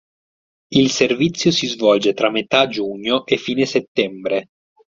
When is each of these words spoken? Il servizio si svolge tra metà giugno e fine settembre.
Il 0.71 0.89
servizio 0.89 1.51
si 1.51 1.67
svolge 1.67 2.15
tra 2.15 2.31
metà 2.31 2.65
giugno 2.67 3.23
e 3.27 3.37
fine 3.37 3.67
settembre. 3.67 4.49